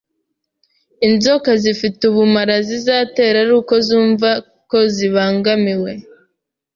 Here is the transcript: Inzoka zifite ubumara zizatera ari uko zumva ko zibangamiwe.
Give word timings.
Inzoka 1.07 1.51
zifite 1.63 2.01
ubumara 2.09 2.55
zizatera 2.67 3.35
ari 3.43 3.53
uko 3.59 3.73
zumva 3.87 4.29
ko 4.69 4.77
zibangamiwe. 4.93 5.91